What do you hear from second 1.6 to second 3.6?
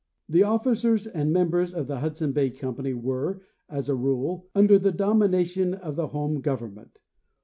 of the Hudson Bay company were,